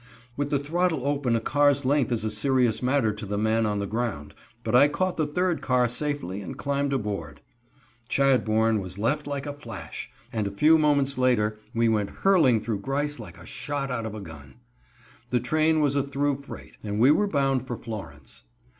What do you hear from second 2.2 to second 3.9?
a serious matter to the man on the